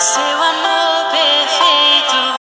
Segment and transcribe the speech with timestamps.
[0.00, 2.40] seu amor perfeito.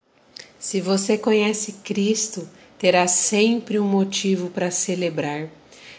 [0.58, 2.48] Se você conhece Cristo,
[2.78, 5.50] terá sempre um motivo para celebrar.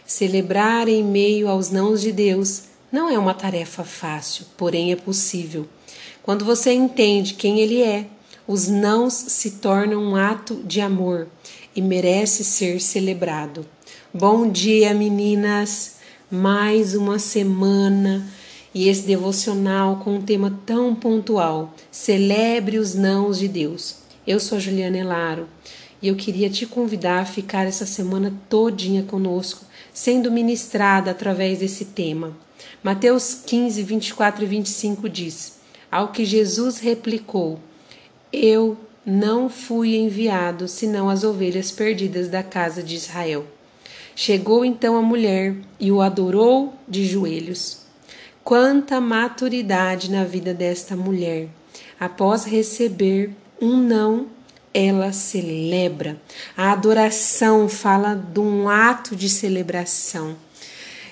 [0.07, 5.69] Celebrar em meio aos nãos de Deus não é uma tarefa fácil, porém é possível.
[6.23, 8.07] Quando você entende quem Ele é,
[8.49, 11.29] os nãos se tornam um ato de amor
[11.77, 13.67] e merece ser celebrado.
[14.15, 15.97] Bom dia, meninas!
[16.31, 18.27] Mais uma semana
[18.75, 21.75] e esse devocional com um tema tão pontual.
[21.91, 23.97] Celebre os nãos de Deus.
[24.27, 25.49] Eu sou a Juliana Elaro
[26.01, 31.87] e eu queria te convidar a ficar essa semana todinha conosco, sendo ministrada através desse
[31.87, 32.37] tema.
[32.83, 35.59] Mateus 15, 24 e 25 diz:
[35.91, 37.61] Ao que Jesus replicou:
[38.33, 43.45] Eu não fui enviado senão as ovelhas perdidas da casa de Israel.
[44.15, 47.90] Chegou então a mulher e o adorou de joelhos.
[48.43, 51.49] Quanta maturidade na vida desta mulher!
[51.99, 54.27] Após receber um não,
[54.73, 56.17] ela celebra.
[56.57, 60.37] A adoração fala de um ato de celebração,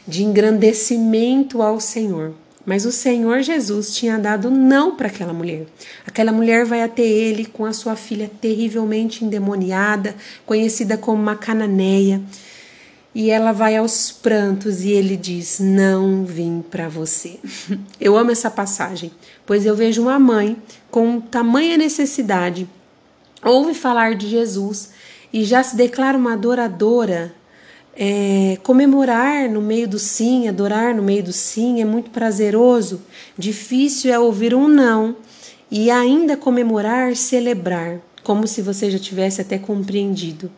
[0.06, 2.34] de engrandecimento ao Senhor.
[2.64, 5.66] Mas o Senhor Jesus tinha dado não para aquela mulher.
[6.06, 12.20] Aquela mulher vai até ele com a sua filha terrivelmente endemoniada, conhecida como uma cananeia.
[13.18, 17.40] E ela vai aos prantos e ele diz: Não vim para você.
[18.00, 19.10] Eu amo essa passagem,
[19.44, 20.56] pois eu vejo uma mãe
[20.88, 22.68] com tamanha necessidade,
[23.44, 24.90] ouve falar de Jesus
[25.32, 27.34] e já se declara uma adoradora
[27.96, 33.02] é, comemorar no meio do sim, adorar no meio do sim é muito prazeroso.
[33.36, 35.16] Difícil é ouvir um não
[35.68, 40.48] e ainda comemorar, celebrar, como se você já tivesse até compreendido.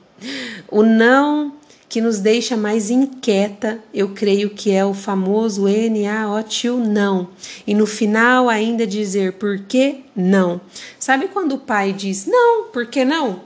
[0.71, 1.59] O não
[1.91, 7.31] que nos deixa mais inquieta, eu creio que é o famoso N-A-O-T-U, não.
[7.67, 10.61] E no final ainda dizer por que não.
[11.01, 13.41] Sabe quando o pai diz não, por que não?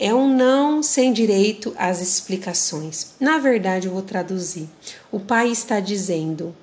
[0.00, 3.14] É um não sem direito às explicações.
[3.20, 4.68] Na verdade, eu vou traduzir.
[5.12, 6.54] O pai está dizendo: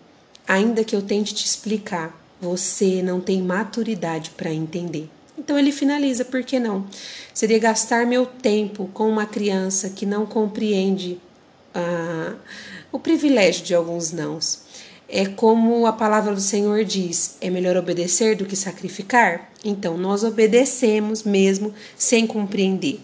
[0.46, 5.10] ainda que eu tente te explicar, você não tem maturidade para entender.
[5.38, 6.86] Então ele finaliza: por que não?
[7.34, 11.20] Seria gastar meu tempo com uma criança que não compreende
[11.74, 12.36] ah,
[12.92, 14.62] o privilégio de alguns nãos.
[15.10, 19.52] É como a palavra do Senhor diz: é melhor obedecer do que sacrificar?
[19.64, 23.00] Então nós obedecemos mesmo sem compreender.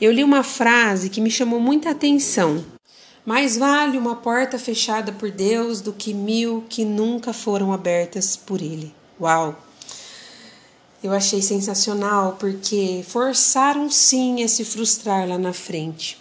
[0.00, 2.64] Eu li uma frase que me chamou muita atenção.
[3.24, 8.60] Mais vale uma porta fechada por Deus do que mil que nunca foram abertas por
[8.60, 8.92] Ele.
[9.20, 9.56] Uau!
[11.02, 16.16] Eu achei sensacional porque forçaram sim a se frustrar lá na frente.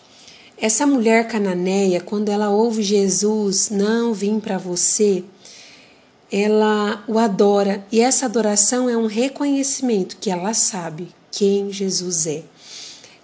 [0.58, 5.24] Essa mulher cananeia, quando ela ouve Jesus, não vim para você,
[6.32, 12.44] ela o adora e essa adoração é um reconhecimento que ela sabe quem Jesus é.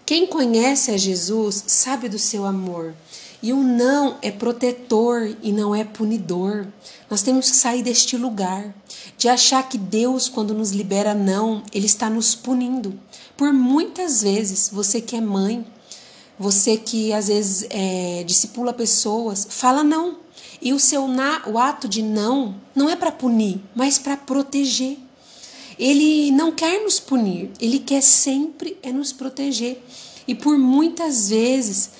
[0.06, 2.94] Quem conhece a Jesus sabe do seu amor.
[3.42, 6.68] E o não é protetor e não é punidor.
[7.10, 8.74] Nós temos que sair deste lugar
[9.18, 13.00] de achar que Deus, quando nos libera não, Ele está nos punindo.
[13.36, 15.66] Por muitas vezes, você que é mãe,
[16.38, 20.18] você que às vezes é, discipula pessoas, fala não.
[20.62, 24.98] E o seu na, o ato de não não é para punir, mas para proteger.
[25.78, 29.84] Ele não quer nos punir, ele quer sempre é nos proteger.
[30.28, 31.92] E por muitas vezes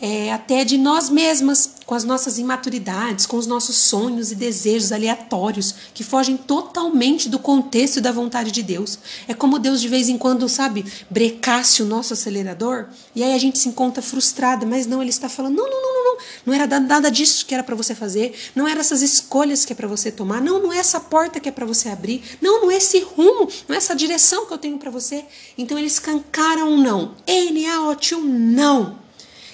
[0.00, 4.92] é, até de nós mesmas, com as nossas imaturidades, com os nossos sonhos e desejos
[4.92, 8.98] aleatórios que fogem totalmente do contexto e da vontade de Deus.
[9.26, 13.38] É como Deus de vez em quando, sabe, brecasse o nosso acelerador e aí a
[13.38, 16.54] gente se encontra frustrada, mas não, ele está falando: não, não, não, não, não, não
[16.54, 19.88] era nada disso que era para você fazer, não era essas escolhas que é para
[19.88, 22.76] você tomar, não, não é essa porta que é para você abrir, não, não é
[22.76, 25.24] esse rumo, não é essa direção que eu tenho para você.
[25.56, 27.14] Então eles cancaram um não.
[27.26, 29.05] N-A-O-T-U, não.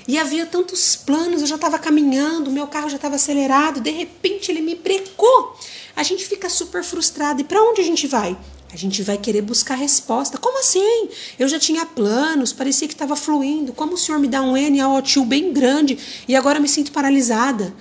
[0.07, 4.51] E havia tantos planos, eu já estava caminhando, meu carro já estava acelerado, de repente
[4.51, 5.57] ele me brecou.
[5.95, 7.41] A gente fica super frustrado.
[7.41, 8.37] E para onde a gente vai?
[8.73, 10.39] A gente vai querer buscar resposta.
[10.39, 11.09] Como assim?
[11.39, 13.73] Eu já tinha planos, parecia que estava fluindo.
[13.75, 16.91] Como o senhor me dá um N ao tio bem grande e agora me sinto
[16.91, 17.75] paralisada?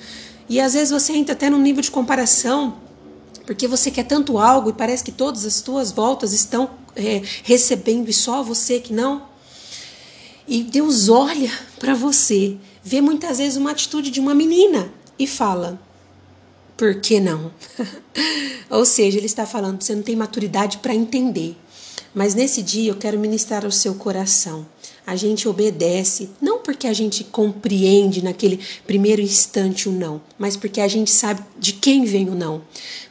[0.49, 2.75] E às vezes você entra até num nível de comparação,
[3.45, 8.09] porque você quer tanto algo e parece que todas as tuas voltas estão é, recebendo
[8.09, 9.30] e só você que não.
[10.51, 11.49] E Deus olha
[11.79, 15.79] para você, vê muitas vezes uma atitude de uma menina e fala:
[16.75, 17.53] por que não?
[18.69, 21.55] Ou seja, ele está falando, você não tem maturidade para entender.
[22.13, 24.65] Mas nesse dia eu quero ministrar ao seu coração.
[25.07, 30.79] A gente obedece, não porque a gente compreende naquele primeiro instante o não, mas porque
[30.79, 32.61] a gente sabe de quem vem o não.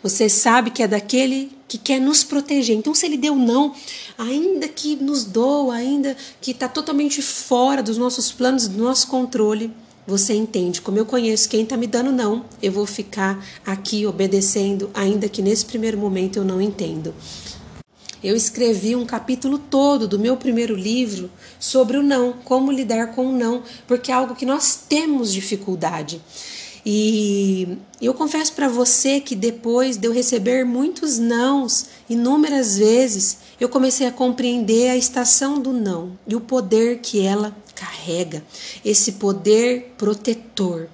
[0.02, 2.76] Você sabe que é daquele que quer nos proteger.
[2.76, 3.74] Então, se ele deu não,
[4.18, 9.72] ainda que nos doa, ainda que está totalmente fora dos nossos planos, do nosso controle,
[10.06, 10.80] você entende.
[10.80, 15.40] Como eu conheço quem está me dando não, eu vou ficar aqui obedecendo, ainda que
[15.40, 17.14] nesse primeiro momento eu não entendo.
[18.22, 23.26] Eu escrevi um capítulo todo do meu primeiro livro sobre o não, como lidar com
[23.26, 26.20] o não, porque é algo que nós temos dificuldade.
[26.84, 33.68] E eu confesso para você que depois de eu receber muitos nãos, inúmeras vezes, eu
[33.68, 38.44] comecei a compreender a estação do não e o poder que ela carrega,
[38.84, 40.88] esse poder protetor.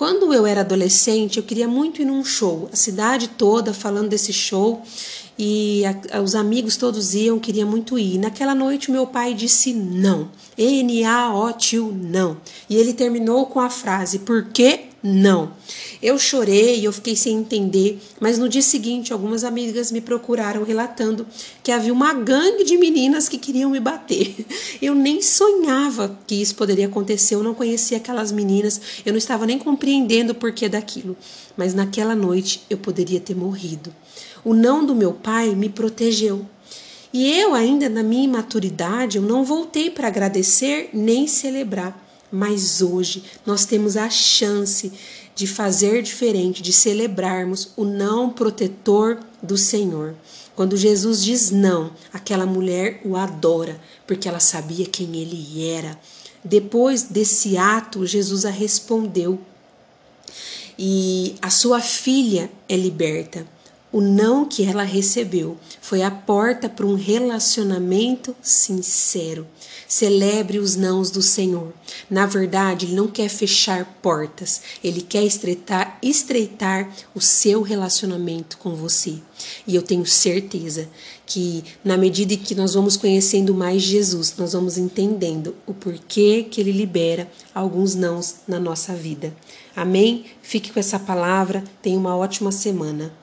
[0.00, 4.32] Quando eu era adolescente, eu queria muito ir num show, a cidade toda falando desse
[4.32, 4.80] show
[5.38, 8.16] e a, os amigos todos iam, queria muito ir.
[8.16, 10.30] Naquela noite, meu pai disse não.
[10.56, 12.38] N-A-O-T-U, não.
[12.66, 15.52] E ele terminou com a frase: Por que não?
[16.02, 21.26] Eu chorei, eu fiquei sem entender, mas no dia seguinte, algumas amigas me procuraram relatando
[21.62, 24.34] que havia uma gangue de meninas que queriam me bater.
[24.80, 29.46] Eu nem sonhava que isso poderia acontecer, eu não conhecia aquelas meninas, eu não estava
[29.46, 31.16] nem compreendendo o porquê daquilo.
[31.56, 33.94] Mas naquela noite eu poderia ter morrido.
[34.42, 36.46] O não do meu pai me protegeu.
[37.12, 42.09] E eu, ainda na minha imaturidade, eu não voltei para agradecer nem celebrar.
[42.30, 44.92] Mas hoje nós temos a chance
[45.34, 50.14] de fazer diferente, de celebrarmos o não protetor do Senhor.
[50.54, 55.98] Quando Jesus diz não, aquela mulher o adora, porque ela sabia quem ele era.
[56.44, 59.38] Depois desse ato, Jesus a respondeu.
[60.78, 63.46] E a sua filha é liberta.
[63.92, 69.44] O não que ela recebeu foi a porta para um relacionamento sincero.
[69.88, 71.72] Celebre os nãos do Senhor.
[72.08, 78.76] Na verdade, Ele não quer fechar portas, Ele quer estreitar, estreitar o seu relacionamento com
[78.76, 79.14] você.
[79.66, 80.88] E eu tenho certeza
[81.26, 86.46] que, na medida em que nós vamos conhecendo mais Jesus, nós vamos entendendo o porquê
[86.48, 89.34] que Ele libera alguns nãos na nossa vida.
[89.74, 90.26] Amém?
[90.42, 91.64] Fique com essa palavra.
[91.82, 93.19] Tenha uma ótima semana.